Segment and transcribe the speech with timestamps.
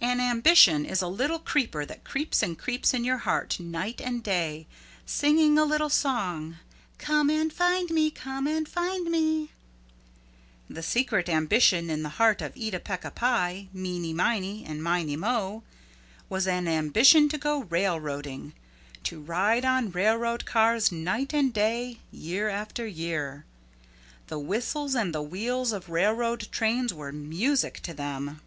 [0.00, 4.22] An ambition is a little creeper that creeps and creeps in your heart night and
[4.22, 4.66] day,
[5.04, 6.56] singing a little song,
[6.96, 9.50] "Come and find me, come and find me."
[10.70, 15.62] The secret ambition in the heart of Eeta Peeca Pie, Meeney Miney, and Miney Mo
[16.30, 18.54] was an ambition to go railroading,
[19.04, 23.44] to ride on railroad cars night and day, year after year.
[24.28, 28.40] The whistles and the wheels of railroad trains were music to them.